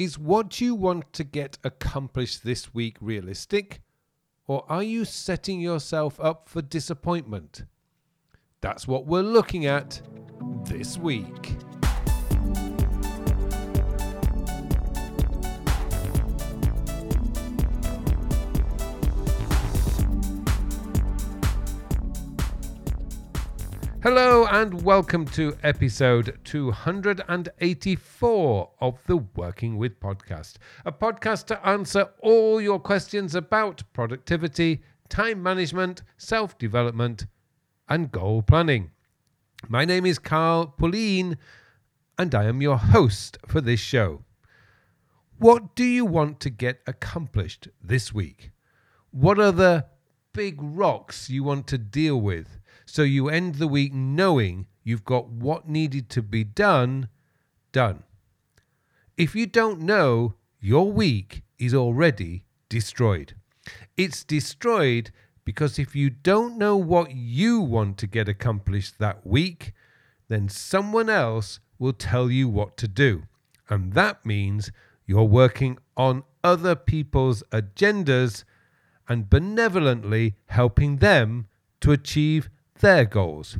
Is 0.00 0.18
what 0.18 0.62
you 0.62 0.74
want 0.74 1.12
to 1.12 1.24
get 1.24 1.58
accomplished 1.62 2.42
this 2.42 2.72
week 2.72 2.96
realistic? 3.02 3.82
Or 4.46 4.64
are 4.66 4.82
you 4.82 5.04
setting 5.04 5.60
yourself 5.60 6.18
up 6.18 6.48
for 6.48 6.62
disappointment? 6.62 7.64
That's 8.62 8.88
what 8.88 9.04
we're 9.04 9.20
looking 9.20 9.66
at 9.66 10.00
this 10.64 10.96
week. 10.96 11.54
Hello 24.02 24.46
and 24.46 24.82
welcome 24.82 25.26
to 25.26 25.58
episode 25.62 26.38
284 26.44 28.70
of 28.80 28.98
the 29.06 29.18
Working 29.18 29.76
With 29.76 30.00
podcast, 30.00 30.54
a 30.86 30.92
podcast 30.92 31.44
to 31.48 31.68
answer 31.68 32.08
all 32.22 32.62
your 32.62 32.78
questions 32.78 33.34
about 33.34 33.82
productivity, 33.92 34.80
time 35.10 35.42
management, 35.42 36.02
self 36.16 36.56
development, 36.56 37.26
and 37.90 38.10
goal 38.10 38.40
planning. 38.40 38.90
My 39.68 39.84
name 39.84 40.06
is 40.06 40.18
Carl 40.18 40.74
Pullein 40.78 41.36
and 42.16 42.34
I 42.34 42.44
am 42.44 42.62
your 42.62 42.78
host 42.78 43.36
for 43.46 43.60
this 43.60 43.80
show. 43.80 44.24
What 45.36 45.76
do 45.76 45.84
you 45.84 46.06
want 46.06 46.40
to 46.40 46.48
get 46.48 46.80
accomplished 46.86 47.68
this 47.84 48.14
week? 48.14 48.52
What 49.10 49.38
are 49.38 49.52
the 49.52 49.84
big 50.32 50.56
rocks 50.58 51.28
you 51.28 51.44
want 51.44 51.66
to 51.66 51.76
deal 51.76 52.18
with? 52.18 52.59
So 52.92 53.02
you 53.02 53.28
end 53.28 53.54
the 53.54 53.68
week 53.68 53.94
knowing 53.94 54.66
you've 54.82 55.04
got 55.04 55.28
what 55.28 55.68
needed 55.68 56.08
to 56.08 56.22
be 56.22 56.42
done, 56.42 57.08
done. 57.70 58.02
If 59.16 59.36
you 59.36 59.46
don't 59.46 59.80
know, 59.80 60.34
your 60.60 60.90
week 60.90 61.44
is 61.56 61.72
already 61.72 62.46
destroyed. 62.68 63.36
It's 63.96 64.24
destroyed 64.24 65.12
because 65.44 65.78
if 65.78 65.94
you 65.94 66.10
don't 66.10 66.58
know 66.58 66.76
what 66.76 67.14
you 67.14 67.60
want 67.60 67.96
to 67.98 68.08
get 68.08 68.28
accomplished 68.28 68.98
that 68.98 69.24
week, 69.24 69.72
then 70.26 70.48
someone 70.48 71.08
else 71.08 71.60
will 71.78 71.92
tell 71.92 72.28
you 72.28 72.48
what 72.48 72.76
to 72.78 72.88
do. 72.88 73.22
And 73.68 73.92
that 73.92 74.26
means 74.26 74.72
you're 75.06 75.22
working 75.22 75.78
on 75.96 76.24
other 76.42 76.74
people's 76.74 77.44
agendas 77.52 78.42
and 79.08 79.30
benevolently 79.30 80.34
helping 80.46 80.96
them 80.96 81.46
to 81.82 81.92
achieve 81.92 82.50
their 82.80 83.04
goals. 83.04 83.58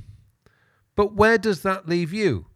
But 0.97 1.15
where 1.15 1.39
does 1.39 1.63
that 1.63 1.89
leave 1.89 2.13
you? 2.13 2.47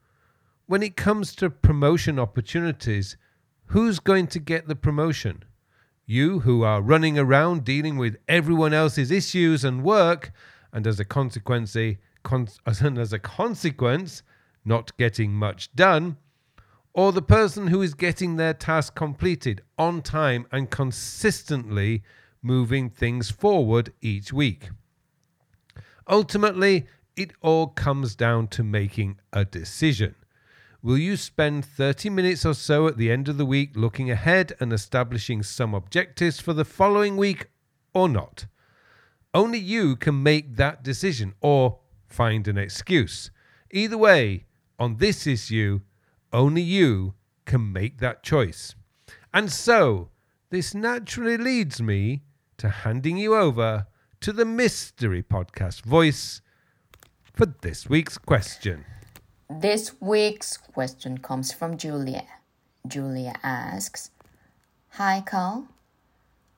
When 0.66 0.82
it 0.82 0.96
comes 0.96 1.34
to 1.36 1.50
promotion 1.50 2.18
opportunities, 2.18 3.16
who's 3.66 3.98
going 4.00 4.26
to 4.28 4.38
get 4.38 4.66
the 4.68 4.76
promotion? 4.76 5.44
You 6.06 6.40
who 6.40 6.62
are 6.62 6.82
running 6.82 7.18
around 7.18 7.64
dealing 7.64 7.96
with 7.96 8.16
everyone 8.28 8.74
else's 8.74 9.10
issues 9.10 9.64
and 9.64 9.82
work, 9.82 10.32
and 10.72 10.86
as 10.86 11.00
a 11.00 11.04
consequence, 11.04 11.76
as 11.76 13.12
a 13.12 13.18
consequence, 13.18 14.22
not 14.64 14.96
getting 14.96 15.32
much 15.32 15.74
done, 15.74 16.16
or 16.92 17.12
the 17.12 17.22
person 17.22 17.66
who 17.68 17.82
is 17.82 17.94
getting 17.94 18.36
their 18.36 18.54
task 18.54 18.94
completed 18.94 19.62
on 19.78 20.00
time 20.02 20.46
and 20.52 20.70
consistently 20.70 22.02
moving 22.42 22.90
things 22.90 23.30
forward 23.30 23.92
each 24.00 24.32
week. 24.32 24.70
Ultimately, 26.08 26.86
it 27.16 27.32
all 27.40 27.68
comes 27.68 28.14
down 28.14 28.48
to 28.48 28.62
making 28.62 29.18
a 29.32 29.44
decision. 29.44 30.14
Will 30.82 30.98
you 30.98 31.16
spend 31.16 31.64
30 31.64 32.10
minutes 32.10 32.44
or 32.44 32.54
so 32.54 32.86
at 32.86 32.98
the 32.98 33.10
end 33.10 33.28
of 33.28 33.38
the 33.38 33.46
week 33.46 33.70
looking 33.74 34.10
ahead 34.10 34.52
and 34.60 34.72
establishing 34.72 35.42
some 35.42 35.72
objectives 35.72 36.40
for 36.40 36.52
the 36.52 36.64
following 36.64 37.16
week 37.16 37.46
or 37.94 38.08
not? 38.08 38.46
Only 39.32 39.58
you 39.58 39.96
can 39.96 40.22
make 40.22 40.56
that 40.56 40.82
decision 40.82 41.34
or 41.40 41.78
find 42.06 42.46
an 42.46 42.58
excuse. 42.58 43.30
Either 43.70 43.96
way, 43.96 44.44
on 44.78 44.98
this 44.98 45.26
issue, 45.26 45.80
only 46.32 46.62
you 46.62 47.14
can 47.46 47.72
make 47.72 47.98
that 47.98 48.22
choice. 48.22 48.74
And 49.32 49.50
so, 49.50 50.10
this 50.50 50.74
naturally 50.74 51.36
leads 51.36 51.80
me 51.80 52.22
to 52.58 52.68
handing 52.68 53.16
you 53.16 53.34
over 53.34 53.86
to 54.24 54.32
the 54.32 54.46
Mystery 54.46 55.22
Podcast 55.22 55.82
voice 55.82 56.40
for 57.34 57.44
this 57.44 57.90
week's 57.90 58.16
question. 58.16 58.86
This 59.50 60.00
week's 60.00 60.56
question 60.56 61.18
comes 61.18 61.52
from 61.52 61.76
Julia. 61.76 62.24
Julia 62.88 63.34
asks 63.42 64.10
Hi, 64.92 65.22
Carl. 65.26 65.68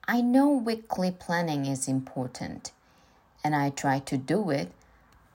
I 0.07 0.21
know 0.21 0.47
weekly 0.47 1.11
planning 1.11 1.65
is 1.65 1.89
important 1.89 2.71
and 3.43 3.53
I 3.53 3.71
try 3.71 3.99
to 3.99 4.15
do 4.15 4.49
it, 4.49 4.71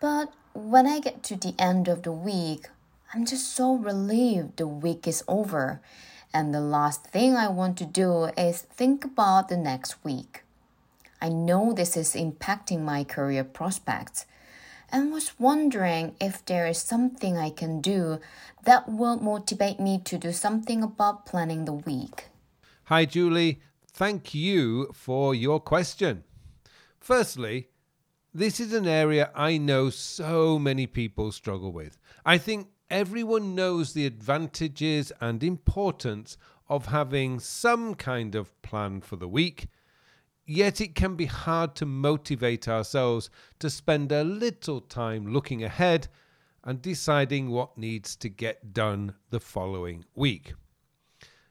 but 0.00 0.32
when 0.54 0.86
I 0.86 1.00
get 1.00 1.22
to 1.24 1.36
the 1.36 1.54
end 1.58 1.86
of 1.86 2.02
the 2.02 2.12
week, 2.12 2.70
I'm 3.12 3.26
just 3.26 3.54
so 3.54 3.74
relieved 3.74 4.56
the 4.56 4.66
week 4.66 5.06
is 5.06 5.22
over, 5.28 5.82
and 6.32 6.54
the 6.54 6.62
last 6.62 7.04
thing 7.08 7.36
I 7.36 7.48
want 7.48 7.76
to 7.76 7.84
do 7.84 8.30
is 8.38 8.62
think 8.62 9.04
about 9.04 9.50
the 9.50 9.58
next 9.58 10.02
week. 10.02 10.44
I 11.22 11.28
know 11.28 11.72
this 11.72 11.96
is 11.96 12.14
impacting 12.14 12.80
my 12.80 13.04
career 13.04 13.44
prospects 13.44 14.26
and 14.90 15.12
was 15.12 15.38
wondering 15.38 16.16
if 16.20 16.44
there 16.44 16.66
is 16.66 16.78
something 16.78 17.38
I 17.38 17.50
can 17.50 17.80
do 17.80 18.18
that 18.64 18.88
will 18.88 19.18
motivate 19.18 19.78
me 19.78 20.00
to 20.04 20.18
do 20.18 20.32
something 20.32 20.82
about 20.82 21.24
planning 21.24 21.64
the 21.64 21.74
week. 21.74 22.24
Hi, 22.86 23.04
Julie. 23.04 23.62
Thank 23.86 24.34
you 24.34 24.90
for 24.92 25.32
your 25.32 25.60
question. 25.60 26.24
Firstly, 26.98 27.68
this 28.34 28.58
is 28.58 28.72
an 28.72 28.88
area 28.88 29.30
I 29.32 29.58
know 29.58 29.90
so 29.90 30.58
many 30.58 30.88
people 30.88 31.30
struggle 31.30 31.70
with. 31.70 31.98
I 32.26 32.36
think 32.36 32.66
everyone 32.90 33.54
knows 33.54 33.92
the 33.92 34.06
advantages 34.06 35.12
and 35.20 35.44
importance 35.44 36.36
of 36.68 36.86
having 36.86 37.38
some 37.38 37.94
kind 37.94 38.34
of 38.34 38.60
plan 38.62 39.00
for 39.00 39.14
the 39.14 39.28
week 39.28 39.68
Yet 40.44 40.80
it 40.80 40.94
can 40.94 41.14
be 41.14 41.26
hard 41.26 41.74
to 41.76 41.86
motivate 41.86 42.68
ourselves 42.68 43.30
to 43.60 43.70
spend 43.70 44.10
a 44.10 44.24
little 44.24 44.80
time 44.80 45.32
looking 45.32 45.62
ahead 45.62 46.08
and 46.64 46.82
deciding 46.82 47.50
what 47.50 47.78
needs 47.78 48.16
to 48.16 48.28
get 48.28 48.72
done 48.72 49.14
the 49.30 49.40
following 49.40 50.04
week. 50.14 50.54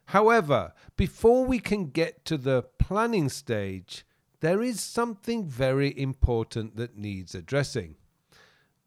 However, 0.05 0.73
before 0.97 1.45
we 1.45 1.59
can 1.59 1.87
get 1.87 2.25
to 2.25 2.37
the 2.37 2.63
planning 2.79 3.29
stage, 3.29 4.05
there 4.41 4.61
is 4.61 4.81
something 4.81 5.45
very 5.45 5.97
important 5.97 6.75
that 6.75 6.97
needs 6.97 7.33
addressing. 7.33 7.95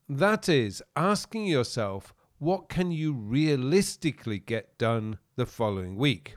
That 0.09 0.49
is 0.49 0.83
asking 0.95 1.47
yourself, 1.47 2.13
what 2.39 2.69
can 2.69 2.91
you 2.91 3.15
realistically 3.15 4.39
get 4.39 4.77
done 4.77 5.19
the 5.37 5.47
following 5.47 5.97
week? 5.97 6.37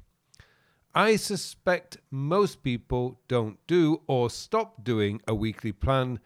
I 0.98 1.16
suspect 1.16 1.98
most 2.10 2.64
people 2.64 3.20
don't 3.28 3.60
do 3.68 4.02
or 4.08 4.32
stop 4.32 4.84
doing 4.84 5.22
a 5.28 5.36
weekly 5.36 5.72
plan 5.72 6.20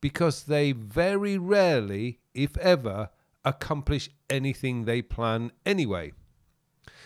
because 0.00 0.44
they 0.44 0.72
very 0.72 1.36
rarely, 1.36 2.20
if 2.32 2.56
ever, 2.56 3.10
accomplish 3.44 4.08
anything 4.30 4.86
they 4.86 5.02
plan 5.02 5.52
anyway. 5.66 6.14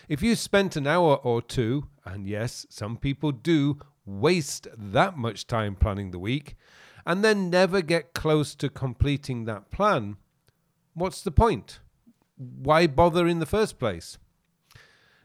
If 0.08 0.22
you 0.22 0.36
spent 0.36 0.76
an 0.76 0.86
hour 0.86 1.16
or 1.16 1.42
two, 1.42 1.88
and 2.04 2.28
yes, 2.28 2.66
some 2.70 2.96
people 2.96 3.32
do 3.32 3.80
waste 4.06 4.68
that 4.76 5.18
much 5.18 5.48
time 5.48 5.74
planning 5.74 6.12
the 6.12 6.20
week, 6.20 6.54
and 7.04 7.24
then 7.24 7.50
never 7.50 7.82
get 7.82 8.14
close 8.14 8.54
to 8.54 8.68
completing 8.68 9.44
that 9.46 9.72
plan, 9.72 10.18
what's 10.94 11.22
the 11.22 11.32
point? 11.32 11.80
Why 12.36 12.86
bother 12.86 13.26
in 13.26 13.40
the 13.40 13.44
first 13.44 13.80
place? 13.80 14.18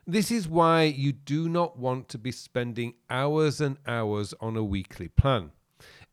This 0.05 0.31
is 0.31 0.49
why 0.49 0.83
you 0.83 1.13
do 1.13 1.47
not 1.47 1.79
want 1.79 2.09
to 2.09 2.17
be 2.17 2.33
spending 2.33 2.95
hours 3.09 3.61
and 3.61 3.77
hours 3.87 4.33
on 4.41 4.57
a 4.57 4.63
weekly 4.63 5.07
plan. 5.07 5.51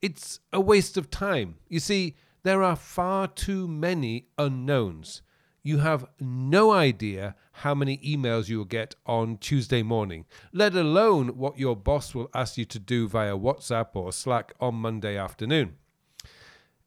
It's 0.00 0.38
a 0.52 0.60
waste 0.60 0.96
of 0.96 1.10
time. 1.10 1.56
You 1.68 1.80
see, 1.80 2.14
there 2.44 2.62
are 2.62 2.76
far 2.76 3.26
too 3.26 3.66
many 3.66 4.28
unknowns. 4.38 5.22
You 5.64 5.78
have 5.78 6.06
no 6.20 6.70
idea 6.70 7.34
how 7.50 7.74
many 7.74 7.98
emails 7.98 8.48
you 8.48 8.58
will 8.58 8.64
get 8.64 8.94
on 9.06 9.38
Tuesday 9.38 9.82
morning, 9.82 10.24
let 10.52 10.76
alone 10.76 11.36
what 11.36 11.58
your 11.58 11.74
boss 11.74 12.14
will 12.14 12.30
ask 12.32 12.56
you 12.56 12.64
to 12.66 12.78
do 12.78 13.08
via 13.08 13.36
WhatsApp 13.36 13.88
or 13.94 14.12
Slack 14.12 14.52
on 14.60 14.76
Monday 14.76 15.18
afternoon. 15.18 15.74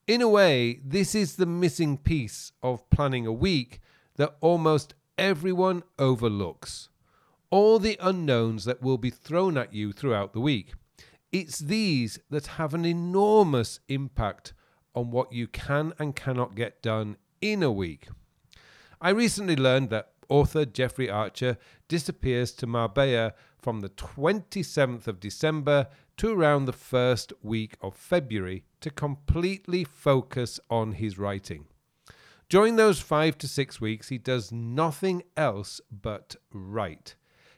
In 0.07 0.21
a 0.21 0.29
way, 0.29 0.79
this 0.85 1.13
is 1.13 1.35
the 1.35 1.45
missing 1.45 1.97
piece 1.97 2.53
of 2.63 2.89
planning 2.89 3.27
a 3.27 3.33
week 3.33 3.81
that 4.15 4.37
almost 4.39 4.93
everyone 5.17 5.83
overlooks 5.99 6.89
all 7.53 7.77
the 7.77 7.99
unknowns 8.01 8.65
that 8.65 8.81
will 8.81 8.97
be 8.97 9.11
thrown 9.11 9.59
at 9.59 9.71
you 9.71 9.91
throughout 9.91 10.33
the 10.33 10.39
week. 10.39 10.73
It's 11.31 11.59
these 11.59 12.17
that 12.31 12.47
have 12.57 12.73
an 12.73 12.83
enormous 12.83 13.79
impact 13.87 14.53
on 14.95 15.11
what 15.11 15.31
you 15.31 15.45
can 15.45 15.93
and 15.99 16.15
cannot 16.15 16.55
get 16.55 16.81
done 16.81 17.15
in 17.41 17.61
a 17.61 17.71
week. 17.71 18.07
I 18.99 19.11
recently 19.11 19.55
learned 19.55 19.91
that 19.91 20.13
author 20.29 20.65
Jeffrey 20.65 21.11
Archer 21.11 21.59
disappears 21.87 22.53
to 22.53 22.65
Marbella 22.65 23.35
from 23.61 23.81
the 23.81 23.89
27th 23.89 25.05
of 25.05 25.19
December 25.19 25.89
to 26.17 26.33
around 26.33 26.65
the 26.65 26.73
first 26.73 27.33
week 27.43 27.77
of 27.81 27.95
February 27.95 28.63
to 28.81 28.89
completely 28.89 29.83
focus 29.83 30.59
on 30.71 30.93
his 30.93 31.19
writing. 31.19 31.67
During 32.49 32.77
those 32.77 32.99
five 32.99 33.37
to 33.37 33.47
six 33.47 33.79
weeks, 33.79 34.09
he 34.09 34.17
does 34.17 34.51
nothing 34.51 35.21
else 35.37 35.81
but 35.91 36.35
write. 36.51 37.13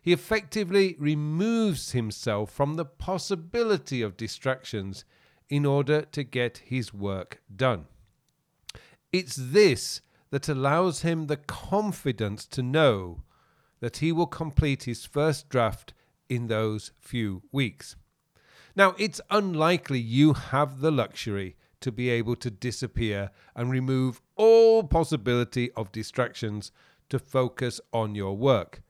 He 0.05 0.13
effectively 0.13 0.95
removes 0.99 1.93
himself 1.93 2.51
from 2.51 2.75
the 2.75 2.85
possibility 2.85 4.03
of 4.03 4.15
distractions 4.15 5.03
in 5.49 5.65
order 5.65 6.03
to 6.03 6.23
get 6.23 6.59
his 6.59 6.93
work 6.93 7.41
done. 7.53 7.87
It's 9.11 9.35
this 9.35 10.01
that 10.29 10.47
allows 10.47 11.01
him 11.01 11.25
the 11.25 11.37
confidence 11.37 12.45
to 12.49 12.61
know 12.61 13.23
that 13.79 13.97
he 13.97 14.11
will 14.11 14.27
complete 14.27 14.83
his 14.83 15.05
first 15.05 15.49
draft 15.49 15.95
in 16.29 16.49
those 16.49 16.91
few 16.99 17.41
weeks. 17.51 17.95
Now, 18.75 18.93
it's 18.99 19.21
unlikely 19.31 19.99
you 19.99 20.33
have 20.33 20.81
the 20.81 20.91
luxury 20.91 21.55
to 21.81 21.91
be 21.91 22.09
able 22.09 22.35
to 22.35 22.51
disappear 22.51 23.31
and 23.55 23.71
remove 23.71 24.21
all 24.35 24.83
possibility 24.83 25.71
of 25.71 25.91
distractions 25.91 26.71
to 27.09 27.17
focus 27.17 27.81
on 27.91 28.13
your 28.13 28.37
work, 28.37 28.83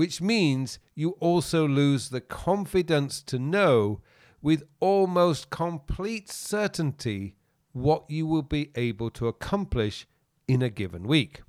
which 0.00 0.22
means 0.22 0.78
you 0.94 1.10
also 1.20 1.68
lose 1.68 2.08
the 2.08 2.22
confidence 2.22 3.20
to 3.20 3.38
know 3.38 4.00
with 4.40 4.62
almost 4.80 5.50
complete 5.50 6.30
certainty 6.30 7.34
what 7.72 8.08
you 8.08 8.26
will 8.26 8.40
be 8.40 8.70
able 8.76 9.10
to 9.10 9.28
accomplish 9.28 10.06
in 10.48 10.62
a 10.62 10.70
given 10.70 11.06
week. 11.06 11.42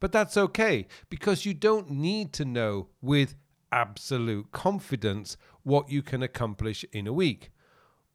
But 0.00 0.10
that's 0.10 0.36
okay 0.36 0.88
because 1.08 1.46
you 1.46 1.54
don't 1.54 1.88
need 1.88 2.32
to 2.32 2.44
know 2.44 2.88
with 3.00 3.36
absolute 3.70 4.50
confidence 4.50 5.36
what 5.62 5.88
you 5.88 6.02
can 6.02 6.20
accomplish 6.20 6.84
in 6.90 7.06
a 7.06 7.12
week. 7.12 7.52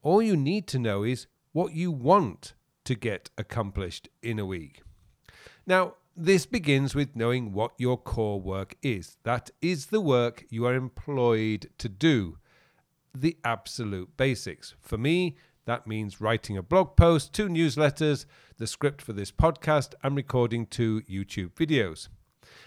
All 0.02 0.22
you 0.22 0.36
need 0.36 0.68
to 0.68 0.78
know 0.78 1.04
is 1.04 1.26
what 1.54 1.72
you 1.72 1.90
want 1.90 2.54
to 2.84 2.96
get 2.96 3.30
accomplished 3.38 4.10
in 4.22 4.40
a 4.40 4.46
week. 4.46 4.82
Now, 5.66 5.94
this 6.20 6.48
begins 6.48 6.96
with 6.96 7.16
knowing 7.16 7.54
what 7.54 7.74
your 7.78 7.96
core 7.96 8.42
work 8.42 8.76
is. 8.82 9.18
That 9.22 9.52
is 9.62 9.88
the 9.88 10.02
work 10.02 10.46
you 10.50 10.66
are 10.66 10.74
employed 10.74 11.70
to 11.78 11.88
do, 11.88 12.40
the 13.14 13.38
absolute 13.44 14.18
basics. 14.18 14.74
For 14.82 14.98
me, 14.98 15.38
that 15.66 15.86
means 15.86 16.20
writing 16.20 16.58
a 16.58 16.64
blog 16.64 16.96
post, 16.96 17.34
two 17.34 17.48
newsletters, 17.48 18.26
the 18.58 18.66
script 18.66 19.00
for 19.00 19.14
this 19.14 19.32
podcast, 19.32 19.94
and 20.02 20.16
recording 20.16 20.66
two 20.66 21.02
YouTube 21.02 21.52
videos. 21.52 22.08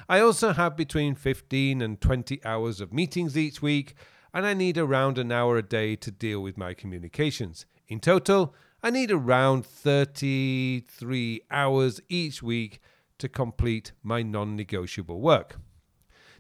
I 0.08 0.20
also 0.20 0.52
have 0.52 0.76
between 0.76 1.16
15 1.16 1.82
and 1.82 2.00
20 2.00 2.44
hours 2.44 2.80
of 2.80 2.92
meetings 2.92 3.36
each 3.36 3.60
week, 3.60 3.94
and 4.32 4.46
I 4.46 4.54
need 4.54 4.78
around 4.78 5.18
an 5.18 5.32
hour 5.32 5.56
a 5.56 5.62
day 5.62 5.96
to 5.96 6.12
deal 6.12 6.40
with 6.40 6.56
my 6.56 6.72
communications. 6.72 7.66
In 7.88 7.98
total, 7.98 8.54
I 8.80 8.90
need 8.90 9.10
around 9.10 9.66
33 9.66 11.40
hours 11.50 12.00
each 12.08 12.44
week 12.44 12.80
to 13.20 13.28
complete 13.28 13.92
my 14.02 14.22
non 14.22 14.56
negotiable 14.56 15.20
work. 15.20 15.56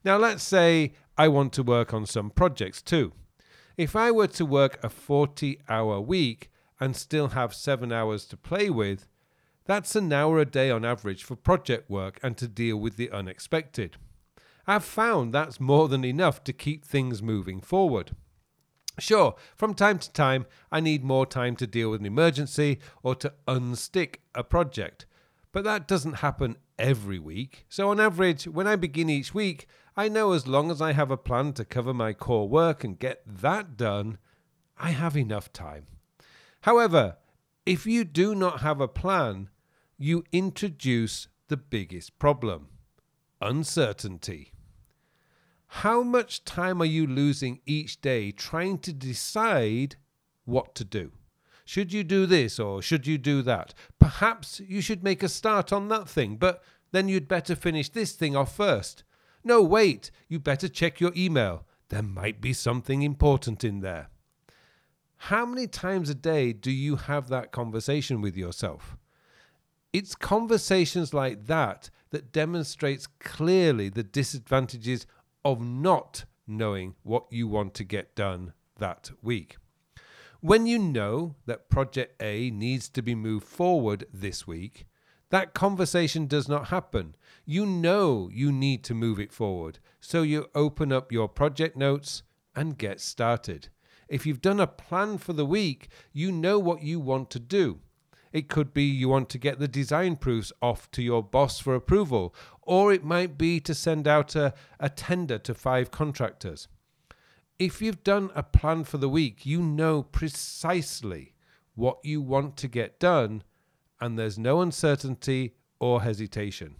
Now, 0.04 0.16
let's 0.16 0.42
say 0.42 0.92
I 1.16 1.28
want 1.28 1.52
to 1.54 1.62
work 1.62 1.92
on 1.92 2.06
some 2.06 2.30
projects 2.30 2.82
too. 2.82 3.12
If 3.76 3.94
I 3.94 4.10
were 4.10 4.26
to 4.28 4.44
work 4.44 4.82
a 4.82 4.88
40 4.88 5.60
hour 5.68 6.00
week 6.00 6.50
and 6.78 6.96
still 6.96 7.28
have 7.28 7.54
seven 7.54 7.92
hours 7.92 8.24
to 8.26 8.36
play 8.36 8.70
with, 8.70 9.08
that's 9.64 9.94
an 9.94 10.12
hour 10.12 10.38
a 10.38 10.44
day 10.44 10.70
on 10.70 10.84
average 10.84 11.22
for 11.22 11.36
project 11.36 11.88
work 11.88 12.18
and 12.22 12.36
to 12.38 12.48
deal 12.48 12.76
with 12.76 12.96
the 12.96 13.10
unexpected. 13.10 13.96
I've 14.66 14.84
found 14.84 15.32
that's 15.32 15.60
more 15.60 15.88
than 15.88 16.04
enough 16.04 16.42
to 16.44 16.52
keep 16.52 16.84
things 16.84 17.22
moving 17.22 17.60
forward. 17.60 18.12
Sure, 18.98 19.34
from 19.56 19.74
time 19.74 19.98
to 19.98 20.12
time, 20.12 20.46
I 20.70 20.80
need 20.80 21.04
more 21.04 21.26
time 21.26 21.56
to 21.56 21.66
deal 21.66 21.90
with 21.90 22.00
an 22.00 22.06
emergency 22.06 22.78
or 23.02 23.14
to 23.16 23.32
unstick 23.46 24.16
a 24.34 24.44
project, 24.44 25.06
but 25.52 25.64
that 25.64 25.88
doesn't 25.88 26.14
happen 26.14 26.56
every 26.78 27.18
week. 27.18 27.66
So, 27.68 27.90
on 27.90 28.00
average, 28.00 28.46
when 28.46 28.66
I 28.66 28.76
begin 28.76 29.10
each 29.10 29.34
week, 29.34 29.66
I 29.96 30.08
know 30.08 30.32
as 30.32 30.46
long 30.46 30.70
as 30.70 30.80
I 30.80 30.92
have 30.92 31.10
a 31.10 31.16
plan 31.16 31.52
to 31.54 31.64
cover 31.64 31.92
my 31.92 32.12
core 32.12 32.48
work 32.48 32.84
and 32.84 32.98
get 32.98 33.22
that 33.26 33.76
done, 33.76 34.18
I 34.78 34.90
have 34.90 35.16
enough 35.16 35.52
time. 35.52 35.86
However, 36.62 37.16
if 37.66 37.86
you 37.86 38.04
do 38.04 38.34
not 38.34 38.60
have 38.60 38.80
a 38.80 38.88
plan, 38.88 39.50
you 39.98 40.24
introduce 40.32 41.28
the 41.48 41.56
biggest 41.56 42.18
problem 42.18 42.68
uncertainty. 43.40 44.52
How 45.66 46.02
much 46.02 46.44
time 46.44 46.82
are 46.82 46.86
you 46.86 47.06
losing 47.06 47.60
each 47.64 48.00
day 48.00 48.32
trying 48.32 48.78
to 48.80 48.92
decide 48.92 49.96
what 50.44 50.74
to 50.74 50.84
do? 50.84 51.12
Should 51.64 51.92
you 51.92 52.04
do 52.04 52.26
this 52.26 52.58
or 52.58 52.82
should 52.82 53.06
you 53.06 53.18
do 53.18 53.42
that? 53.42 53.74
Perhaps 53.98 54.60
you 54.60 54.80
should 54.80 55.04
make 55.04 55.22
a 55.22 55.28
start 55.28 55.72
on 55.72 55.88
that 55.88 56.08
thing, 56.08 56.36
but 56.36 56.62
then 56.92 57.08
you'd 57.08 57.28
better 57.28 57.54
finish 57.54 57.88
this 57.88 58.12
thing 58.12 58.34
off 58.34 58.56
first. 58.56 59.04
No, 59.44 59.62
wait, 59.62 60.10
you 60.28 60.38
better 60.38 60.68
check 60.68 61.00
your 61.00 61.12
email. 61.16 61.66
There 61.88 62.02
might 62.02 62.40
be 62.40 62.52
something 62.52 63.02
important 63.02 63.64
in 63.64 63.80
there. 63.80 64.08
How 65.24 65.44
many 65.44 65.66
times 65.66 66.08
a 66.08 66.14
day 66.14 66.52
do 66.52 66.70
you 66.70 66.96
have 66.96 67.28
that 67.28 67.52
conversation 67.52 68.20
with 68.20 68.36
yourself? 68.36 68.96
It's 69.92 70.14
conversations 70.14 71.12
like 71.12 71.46
that 71.46 71.90
that 72.10 72.32
demonstrates 72.32 73.06
clearly 73.06 73.88
the 73.88 74.02
disadvantages 74.02 75.06
of 75.44 75.60
not 75.60 76.24
knowing 76.46 76.94
what 77.02 77.26
you 77.30 77.48
want 77.48 77.74
to 77.74 77.84
get 77.84 78.14
done 78.14 78.52
that 78.78 79.10
week. 79.22 79.56
When 80.42 80.66
you 80.66 80.78
know 80.78 81.34
that 81.44 81.68
Project 81.68 82.14
A 82.22 82.50
needs 82.50 82.88
to 82.90 83.02
be 83.02 83.14
moved 83.14 83.46
forward 83.46 84.06
this 84.10 84.46
week, 84.46 84.86
that 85.28 85.52
conversation 85.52 86.26
does 86.26 86.48
not 86.48 86.68
happen. 86.68 87.14
You 87.44 87.66
know 87.66 88.30
you 88.32 88.50
need 88.50 88.82
to 88.84 88.94
move 88.94 89.20
it 89.20 89.34
forward, 89.34 89.80
so 90.00 90.22
you 90.22 90.48
open 90.54 90.92
up 90.92 91.12
your 91.12 91.28
project 91.28 91.76
notes 91.76 92.22
and 92.56 92.78
get 92.78 93.02
started. 93.02 93.68
If 94.08 94.24
you've 94.24 94.40
done 94.40 94.60
a 94.60 94.66
plan 94.66 95.18
for 95.18 95.34
the 95.34 95.44
week, 95.44 95.88
you 96.10 96.32
know 96.32 96.58
what 96.58 96.82
you 96.82 97.00
want 97.00 97.28
to 97.32 97.38
do. 97.38 97.80
It 98.32 98.48
could 98.48 98.72
be 98.72 98.84
you 98.84 99.10
want 99.10 99.28
to 99.30 99.38
get 99.38 99.58
the 99.58 99.68
design 99.68 100.16
proofs 100.16 100.54
off 100.62 100.90
to 100.92 101.02
your 101.02 101.22
boss 101.22 101.60
for 101.60 101.74
approval, 101.74 102.34
or 102.62 102.94
it 102.94 103.04
might 103.04 103.36
be 103.36 103.60
to 103.60 103.74
send 103.74 104.08
out 104.08 104.34
a, 104.34 104.54
a 104.78 104.88
tender 104.88 105.36
to 105.36 105.52
five 105.52 105.90
contractors. 105.90 106.66
If 107.60 107.82
you've 107.82 108.02
done 108.02 108.30
a 108.34 108.42
plan 108.42 108.84
for 108.84 108.96
the 108.96 109.10
week, 109.10 109.44
you 109.44 109.60
know 109.60 110.02
precisely 110.02 111.34
what 111.74 111.98
you 112.02 112.22
want 112.22 112.56
to 112.56 112.68
get 112.68 112.98
done, 112.98 113.42
and 114.00 114.18
there's 114.18 114.38
no 114.38 114.62
uncertainty 114.62 115.56
or 115.78 116.00
hesitation. 116.00 116.76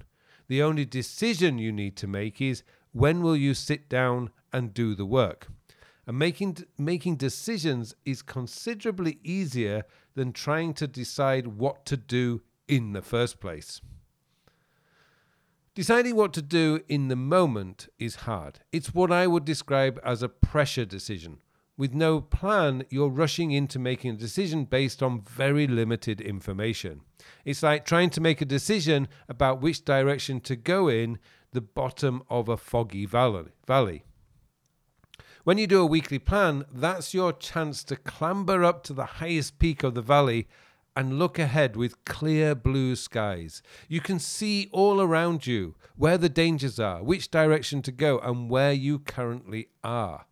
The 0.48 0.62
only 0.62 0.86
decision 0.86 1.58
you 1.58 1.70
need 1.70 1.98
to 1.98 2.06
make 2.06 2.40
is 2.40 2.62
when 2.92 3.20
will 3.20 3.36
you 3.36 3.52
sit 3.52 3.90
down 3.90 4.30
and 4.54 4.72
do 4.72 4.94
the 4.94 5.04
work? 5.04 5.48
And 6.06 6.18
making, 6.18 6.64
making 6.78 7.16
decisions 7.16 7.94
is 8.06 8.22
considerably 8.22 9.18
easier 9.22 9.82
than 10.14 10.32
trying 10.32 10.72
to 10.74 10.88
decide 10.88 11.46
what 11.46 11.84
to 11.86 11.98
do 11.98 12.40
in 12.68 12.94
the 12.94 13.02
first 13.02 13.38
place. 13.38 13.82
Deciding 15.76 16.16
what 16.16 16.32
to 16.32 16.42
do 16.42 16.80
in 16.88 17.06
the 17.06 17.16
moment 17.16 17.88
is 17.96 18.26
hard. 18.26 18.58
It's 18.72 18.92
what 18.92 19.12
I 19.12 19.28
would 19.28 19.44
describe 19.44 20.00
as 20.04 20.20
a 20.20 20.28
pressure 20.28 20.84
decision. 20.84 21.38
With 21.76 21.94
no 21.94 22.20
plan, 22.20 22.82
you're 22.90 23.08
rushing 23.08 23.52
into 23.52 23.78
making 23.78 24.10
a 24.10 24.18
decision 24.18 24.64
based 24.64 25.00
on 25.00 25.22
very 25.22 25.68
limited 25.68 26.20
information. 26.20 27.02
It's 27.44 27.62
like 27.62 27.84
trying 27.84 28.10
to 28.10 28.20
make 28.20 28.40
a 28.40 28.44
decision 28.44 29.06
about 29.28 29.62
which 29.62 29.84
direction 29.84 30.40
to 30.40 30.56
go 30.56 30.88
in 30.88 31.20
the 31.52 31.60
bottom 31.60 32.24
of 32.28 32.48
a 32.48 32.56
foggy 32.56 33.06
valley. 33.06 34.02
When 35.44 35.56
you 35.56 35.68
do 35.68 35.80
a 35.80 35.86
weekly 35.86 36.18
plan, 36.18 36.64
that's 36.70 37.14
your 37.14 37.32
chance 37.32 37.84
to 37.84 37.96
clamber 37.96 38.64
up 38.64 38.82
to 38.84 38.92
the 38.92 39.06
highest 39.06 39.60
peak 39.60 39.84
of 39.84 39.94
the 39.94 40.02
valley 40.02 40.48
and 41.00 41.18
look 41.18 41.38
ahead 41.38 41.76
with 41.76 42.04
clear 42.04 42.54
blue 42.54 42.94
skies. 42.94 43.62
You 43.88 44.02
can 44.02 44.18
see 44.18 44.68
all 44.70 45.00
around 45.00 45.46
you 45.46 45.74
where 45.96 46.18
the 46.18 46.28
dangers 46.28 46.78
are, 46.78 47.02
which 47.02 47.30
direction 47.30 47.80
to 47.80 47.90
go, 47.90 48.18
and 48.18 48.50
where 48.50 48.74
you 48.74 48.98
currently 48.98 49.68
are. 49.82 50.26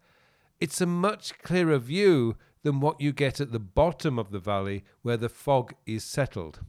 It's 0.60 0.82
a 0.82 0.86
much 0.86 1.38
clearer 1.38 1.78
view 1.78 2.36
than 2.64 2.80
what 2.80 3.00
you 3.00 3.12
get 3.12 3.40
at 3.40 3.50
the 3.50 3.58
bottom 3.58 4.18
of 4.18 4.30
the 4.30 4.38
valley 4.38 4.84
where 5.00 5.16
the 5.16 5.30
fog 5.30 5.72
is 5.86 6.04
settled. 6.04 6.60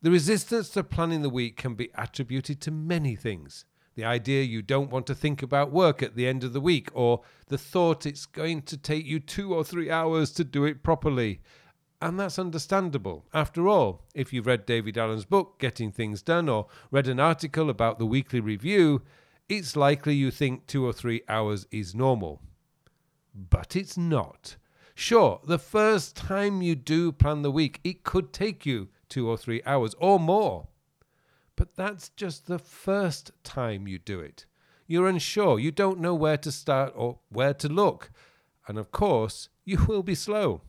The 0.00 0.10
resistance 0.10 0.70
to 0.70 0.82
planning 0.82 1.20
the 1.20 1.28
week 1.28 1.58
can 1.58 1.74
be 1.74 1.90
attributed 1.96 2.62
to 2.62 2.70
many 2.70 3.14
things 3.14 3.66
the 3.96 4.04
idea 4.04 4.42
you 4.42 4.60
don't 4.60 4.90
want 4.90 5.06
to 5.06 5.14
think 5.14 5.42
about 5.42 5.72
work 5.72 6.02
at 6.02 6.14
the 6.14 6.28
end 6.28 6.44
of 6.44 6.52
the 6.52 6.60
week, 6.60 6.90
or 6.92 7.22
the 7.48 7.56
thought 7.58 8.04
it's 8.04 8.26
going 8.26 8.60
to 8.62 8.76
take 8.76 9.06
you 9.06 9.18
two 9.18 9.54
or 9.54 9.64
three 9.64 9.90
hours 9.90 10.32
to 10.32 10.44
do 10.44 10.64
it 10.64 10.82
properly. 10.82 11.40
And 12.00 12.20
that's 12.20 12.38
understandable. 12.38 13.24
After 13.32 13.68
all, 13.68 14.02
if 14.14 14.32
you've 14.32 14.46
read 14.46 14.66
David 14.66 14.98
Allen's 14.98 15.24
book, 15.24 15.58
Getting 15.58 15.90
Things 15.90 16.20
Done, 16.20 16.48
or 16.48 16.66
read 16.90 17.08
an 17.08 17.18
article 17.18 17.70
about 17.70 17.98
the 17.98 18.06
weekly 18.06 18.40
review, 18.40 19.02
it's 19.48 19.76
likely 19.76 20.14
you 20.14 20.30
think 20.30 20.66
two 20.66 20.84
or 20.84 20.92
three 20.92 21.22
hours 21.28 21.66
is 21.70 21.94
normal. 21.94 22.42
But 23.34 23.76
it's 23.76 23.96
not. 23.96 24.56
Sure, 24.94 25.40
the 25.44 25.58
first 25.58 26.16
time 26.16 26.62
you 26.62 26.74
do 26.74 27.12
plan 27.12 27.42
the 27.42 27.50
week, 27.50 27.80
it 27.84 28.02
could 28.02 28.32
take 28.32 28.66
you 28.66 28.88
two 29.08 29.28
or 29.28 29.36
three 29.36 29.62
hours 29.64 29.94
or 29.98 30.18
more. 30.18 30.68
But 31.54 31.76
that's 31.76 32.10
just 32.10 32.46
the 32.46 32.58
first 32.58 33.30
time 33.42 33.88
you 33.88 33.98
do 33.98 34.20
it. 34.20 34.44
You're 34.86 35.08
unsure, 35.08 35.58
you 35.58 35.70
don't 35.70 36.00
know 36.00 36.14
where 36.14 36.36
to 36.38 36.52
start 36.52 36.92
or 36.94 37.18
where 37.30 37.54
to 37.54 37.68
look. 37.68 38.10
And 38.68 38.78
of 38.78 38.90
course, 38.90 39.48
you 39.64 39.84
will 39.86 40.02
be 40.02 40.14
slow. 40.14 40.62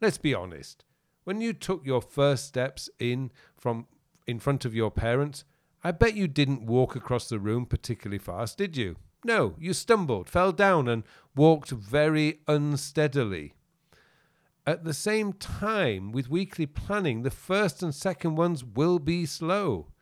Let's 0.00 0.18
be 0.18 0.34
honest. 0.34 0.84
When 1.24 1.40
you 1.40 1.52
took 1.52 1.84
your 1.84 2.02
first 2.02 2.46
steps 2.46 2.88
in 2.98 3.32
from 3.56 3.86
in 4.26 4.38
front 4.38 4.64
of 4.64 4.74
your 4.74 4.90
parents, 4.90 5.44
I 5.82 5.92
bet 5.92 6.14
you 6.14 6.28
didn't 6.28 6.66
walk 6.66 6.96
across 6.96 7.28
the 7.28 7.38
room 7.38 7.66
particularly 7.66 8.18
fast, 8.18 8.58
did 8.58 8.76
you? 8.76 8.96
No, 9.24 9.54
you 9.58 9.72
stumbled, 9.72 10.28
fell 10.28 10.52
down, 10.52 10.88
and 10.88 11.04
walked 11.34 11.70
very 11.70 12.40
unsteadily. 12.46 13.54
At 14.66 14.84
the 14.84 14.94
same 14.94 15.32
time, 15.32 16.10
with 16.10 16.28
weekly 16.28 16.66
planning, 16.66 17.22
the 17.22 17.30
first 17.30 17.82
and 17.82 17.94
second 17.94 18.34
ones 18.34 18.64
will 18.64 18.98
be 18.98 19.24
slow. 19.24 19.92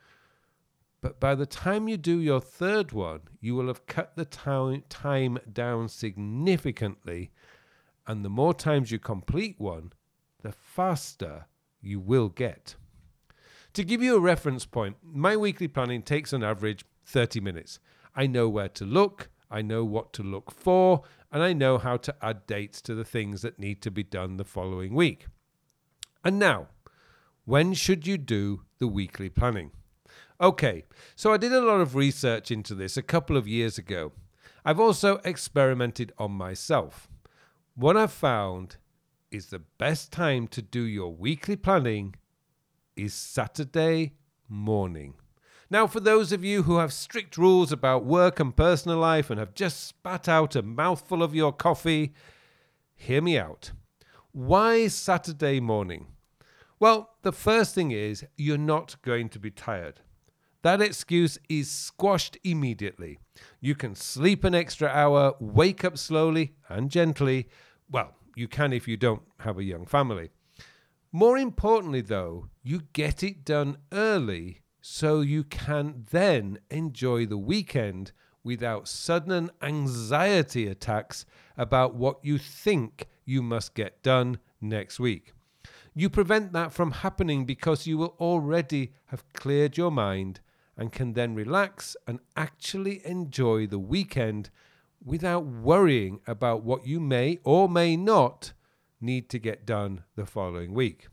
But 1.03 1.21
by 1.21 1.35
the 1.35 1.45
time 1.45 1.87
you 1.87 1.99
do 1.99 2.19
your 2.19 2.41
third 2.41 2.93
one, 2.93 3.21
you 3.41 3.55
will 3.55 3.67
have 3.67 3.87
cut 3.87 4.17
the 4.17 4.25
time 4.25 5.39
down 5.53 5.89
significantly. 5.89 7.31
And 8.07 8.25
the 8.25 8.31
more 8.31 8.55
times 8.55 8.91
you 8.91 8.99
complete 8.99 9.57
one, 9.59 9.93
the 10.43 10.53
faster 10.53 11.47
you 11.81 12.01
will 12.01 12.29
get. 12.29 12.77
To 13.75 13.85
give 13.85 14.03
you 14.03 14.17
a 14.17 14.21
reference 14.21 14.67
point, 14.67 14.97
my 15.03 15.37
weekly 15.37 15.69
planning 15.69 16.03
takes 16.03 16.33
on 16.33 16.45
average 16.45 16.85
30 17.07 17.41
minutes. 17.41 17.79
I 18.15 18.27
know 18.27 18.49
where 18.49 18.69
to 18.69 18.85
look, 18.85 19.31
I 19.51 19.63
know 19.63 19.85
what 19.85 20.13
to 20.15 20.23
look 20.23 20.51
for, 20.51 21.03
and 21.33 21.43
I 21.43 21.53
know 21.53 21.79
how 21.79 21.97
to 21.97 22.15
add 22.23 22.47
dates 22.47 22.81
to 22.83 22.95
the 22.95 23.05
things 23.05 23.43
that 23.43 23.59
need 23.59 23.83
to 23.83 23.91
be 23.91 24.05
done 24.05 24.37
the 24.37 24.45
following 24.45 24.95
week. 24.95 25.27
And 26.25 26.39
now, 26.39 26.69
when 27.45 27.75
should 27.75 28.07
you 28.07 28.17
do 28.17 28.63
the 28.79 28.87
weekly 28.87 29.29
planning? 29.29 29.73
Okay, 30.41 30.85
so 31.17 31.33
I 31.33 31.37
did 31.37 31.53
a 31.53 31.61
lot 31.61 31.81
of 31.81 31.95
research 31.95 32.51
into 32.51 32.75
this 32.75 32.97
a 32.97 33.03
couple 33.03 33.37
of 33.37 33.49
years 33.49 33.79
ago. 33.79 34.13
I've 34.65 34.81
also 34.81 35.21
experimented 35.25 36.13
on 36.19 36.31
myself. 36.33 37.09
What 37.76 37.97
I've 37.97 38.12
found 38.12 38.76
is 39.33 39.47
the 39.47 39.59
best 39.59 40.12
time 40.12 40.47
to 40.49 40.62
do 40.62 40.83
your 40.83 41.12
weekly 41.12 41.57
planning 41.57 42.14
is 42.95 43.12
Saturday 43.14 44.12
morning. 44.49 45.14
Now, 45.69 45.88
for 45.88 45.99
those 45.99 46.31
of 46.31 46.45
you 46.45 46.62
who 46.62 46.76
have 46.76 46.93
strict 46.93 47.37
rules 47.37 47.73
about 47.73 48.04
work 48.04 48.38
and 48.38 48.54
personal 48.57 48.99
life 48.99 49.28
and 49.28 49.40
have 49.40 49.54
just 49.54 49.88
spat 49.88 50.28
out 50.28 50.54
a 50.54 50.62
mouthful 50.62 51.21
of 51.21 51.35
your 51.35 51.52
coffee, 51.52 52.14
hear 52.95 53.21
me 53.21 53.37
out. 53.37 53.73
Why 54.31 54.87
Saturday 54.87 55.59
morning? 55.59 56.07
Well, 56.78 57.11
the 57.23 57.33
first 57.33 57.75
thing 57.75 57.90
is 57.90 58.25
you're 58.37 58.57
not 58.57 59.02
going 59.02 59.31
to 59.31 59.40
be 59.40 59.50
tired. 59.50 59.99
That 60.64 60.80
excuse 60.80 61.38
is 61.47 61.71
squashed 61.71 62.38
immediately. 62.42 63.18
You 63.61 63.75
can 63.75 63.94
sleep 63.94 64.44
an 64.44 64.54
extra 64.54 64.88
hour, 64.88 65.35
wake 65.38 65.85
up 65.85 65.99
slowly 65.99 66.54
and 66.71 66.90
gently. 66.90 67.49
Well, 67.90 68.14
you 68.35 68.49
can 68.49 68.73
if 68.73 68.88
you 68.88 68.97
don't 68.97 69.21
have 69.40 69.59
a 69.59 69.62
young 69.62 69.85
family. 69.85 70.30
More 71.12 71.37
importantly, 71.37 72.00
though, 72.00 72.49
you 72.62 72.80
get 72.94 73.23
it 73.23 73.44
done 73.44 73.76
early 73.92 74.62
so 74.80 75.21
you 75.21 75.44
can 75.44 76.06
then 76.11 76.56
enjoy 76.71 77.26
the 77.26 77.37
weekend 77.37 78.12
without 78.42 78.88
sudden 78.88 79.50
anxiety 79.61 80.66
attacks 80.66 81.26
about 81.59 81.94
what 81.94 82.21
you 82.23 82.38
think 82.38 83.06
you 83.26 83.42
must 83.42 83.75
get 83.75 84.02
done 84.02 84.38
next 84.62 84.99
week. 84.99 85.35
You 85.94 86.09
prevent 86.09 86.54
that 86.54 86.73
from 86.73 86.90
happening 86.90 87.44
because 87.44 87.87
you 87.87 87.99
will 87.99 88.16
already 88.18 88.94
have 89.09 89.30
cleared 89.35 89.76
your 89.76 89.90
mind 89.90 90.40
and 90.76 90.93
can 90.93 91.12
then 91.12 91.35
relax 91.35 91.97
and 92.07 92.19
actually 92.37 93.04
enjoy 93.07 93.66
the 93.66 93.78
weekend 93.78 94.50
without 95.04 95.45
worrying 95.45 96.21
about 96.26 96.62
what 96.62 96.87
you 96.87 96.99
may 96.99 97.38
or 97.45 97.69
may 97.69 97.97
not 97.97 98.52
need 99.00 99.28
to 99.28 99.38
get 99.38 99.66
done 99.66 100.02
the 100.16 100.26
following 100.26 100.73
week. 100.73 101.09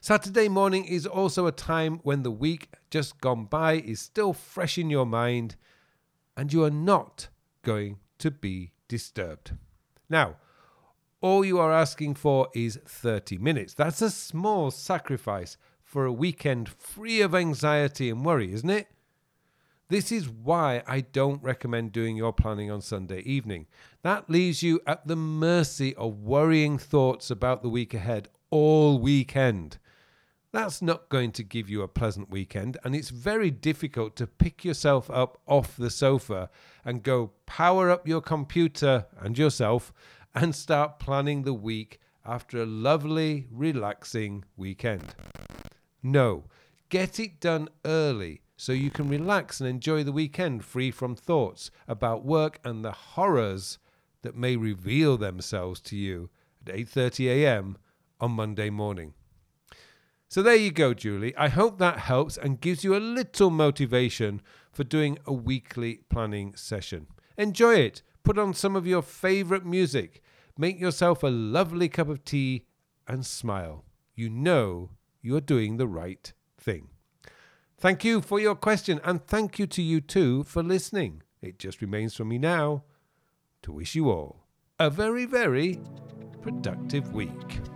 Saturday 0.00 0.48
morning 0.48 0.84
is 0.84 1.06
also 1.06 1.46
a 1.46 1.52
time 1.52 2.00
when 2.02 2.22
the 2.22 2.30
week 2.30 2.68
just 2.90 3.20
gone 3.20 3.44
by 3.44 3.74
is 3.74 4.00
still 4.00 4.32
fresh 4.32 4.78
in 4.78 4.90
your 4.90 5.06
mind 5.06 5.56
and 6.36 6.52
you 6.52 6.64
are 6.64 6.70
not 6.70 7.28
going 7.62 7.98
to 8.18 8.30
be 8.30 8.72
disturbed. 8.88 9.52
Now, 10.08 10.36
all 11.20 11.44
you 11.44 11.58
are 11.58 11.72
asking 11.72 12.14
for 12.14 12.48
is 12.54 12.78
30 12.84 13.38
minutes. 13.38 13.74
That's 13.74 14.02
a 14.02 14.10
small 14.10 14.70
sacrifice 14.70 15.56
for 15.86 16.04
a 16.04 16.12
weekend 16.12 16.68
free 16.68 17.20
of 17.20 17.32
anxiety 17.32 18.10
and 18.10 18.24
worry, 18.24 18.52
isn't 18.52 18.68
it? 18.68 18.88
This 19.88 20.10
is 20.10 20.28
why 20.28 20.82
I 20.84 21.00
don't 21.00 21.40
recommend 21.44 21.92
doing 21.92 22.16
your 22.16 22.32
planning 22.32 22.72
on 22.72 22.80
Sunday 22.80 23.20
evening. 23.20 23.66
That 24.02 24.28
leaves 24.28 24.64
you 24.64 24.80
at 24.84 25.06
the 25.06 25.14
mercy 25.14 25.94
of 25.94 26.18
worrying 26.18 26.76
thoughts 26.76 27.30
about 27.30 27.62
the 27.62 27.68
week 27.68 27.94
ahead 27.94 28.28
all 28.50 28.98
weekend. 28.98 29.78
That's 30.50 30.82
not 30.82 31.08
going 31.08 31.30
to 31.32 31.44
give 31.44 31.70
you 31.70 31.82
a 31.82 31.88
pleasant 31.88 32.30
weekend, 32.30 32.78
and 32.82 32.96
it's 32.96 33.10
very 33.10 33.52
difficult 33.52 34.16
to 34.16 34.26
pick 34.26 34.64
yourself 34.64 35.08
up 35.08 35.40
off 35.46 35.76
the 35.76 35.90
sofa 35.90 36.50
and 36.84 37.04
go 37.04 37.30
power 37.46 37.90
up 37.90 38.08
your 38.08 38.20
computer 38.20 39.06
and 39.20 39.38
yourself 39.38 39.92
and 40.34 40.52
start 40.52 40.98
planning 40.98 41.42
the 41.42 41.54
week 41.54 42.00
after 42.24 42.60
a 42.60 42.66
lovely, 42.66 43.46
relaxing 43.52 44.44
weekend. 44.56 45.14
No, 46.02 46.44
get 46.88 47.18
it 47.18 47.40
done 47.40 47.68
early 47.84 48.42
so 48.56 48.72
you 48.72 48.90
can 48.90 49.08
relax 49.08 49.60
and 49.60 49.68
enjoy 49.68 50.02
the 50.02 50.12
weekend 50.12 50.64
free 50.64 50.90
from 50.90 51.14
thoughts 51.14 51.70
about 51.86 52.24
work 52.24 52.58
and 52.64 52.84
the 52.84 52.92
horrors 52.92 53.78
that 54.22 54.36
may 54.36 54.56
reveal 54.56 55.16
themselves 55.16 55.80
to 55.80 55.96
you 55.96 56.30
at 56.66 56.74
8:30 56.74 57.28
a.m. 57.28 57.76
on 58.20 58.32
Monday 58.32 58.70
morning. 58.70 59.14
So 60.28 60.42
there 60.42 60.56
you 60.56 60.72
go, 60.72 60.94
Julie. 60.94 61.36
I 61.36 61.48
hope 61.48 61.78
that 61.78 62.00
helps 62.00 62.36
and 62.36 62.60
gives 62.60 62.82
you 62.82 62.96
a 62.96 62.98
little 62.98 63.50
motivation 63.50 64.42
for 64.72 64.82
doing 64.82 65.18
a 65.24 65.32
weekly 65.32 66.00
planning 66.08 66.54
session. 66.56 67.06
Enjoy 67.38 67.74
it. 67.74 68.02
Put 68.24 68.38
on 68.38 68.52
some 68.54 68.74
of 68.74 68.86
your 68.86 69.02
favorite 69.02 69.64
music. 69.64 70.22
Make 70.58 70.80
yourself 70.80 71.22
a 71.22 71.28
lovely 71.28 71.88
cup 71.88 72.08
of 72.08 72.24
tea 72.24 72.64
and 73.06 73.24
smile. 73.24 73.84
You 74.14 74.28
know 74.30 74.90
you 75.26 75.36
are 75.36 75.40
doing 75.40 75.76
the 75.76 75.88
right 75.88 76.32
thing. 76.56 76.88
Thank 77.76 78.04
you 78.04 78.22
for 78.22 78.38
your 78.38 78.54
question, 78.54 79.00
and 79.04 79.26
thank 79.26 79.58
you 79.58 79.66
to 79.66 79.82
you 79.82 80.00
too 80.00 80.44
for 80.44 80.62
listening. 80.62 81.22
It 81.42 81.58
just 81.58 81.82
remains 81.82 82.14
for 82.14 82.24
me 82.24 82.38
now 82.38 82.84
to 83.62 83.72
wish 83.72 83.94
you 83.96 84.08
all 84.08 84.46
a 84.78 84.88
very, 84.88 85.24
very 85.24 85.80
productive 86.42 87.12
week. 87.12 87.75